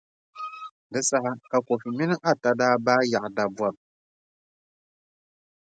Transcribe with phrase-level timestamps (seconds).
[0.91, 3.75] Di saha ka Kofi mini Atta daa baai yaɣi dabɔbʼ.